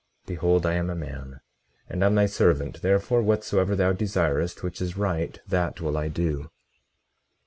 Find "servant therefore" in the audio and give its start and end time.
2.25-3.21